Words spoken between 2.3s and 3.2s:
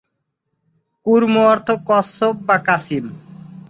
বা কাছিম।